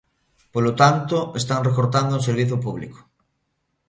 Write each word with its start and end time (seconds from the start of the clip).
Polo 0.53 0.71
tanto, 0.81 1.17
están 1.41 1.65
recortando 1.69 2.17
un 2.17 2.23
servizo 2.29 2.55
público. 2.65 2.99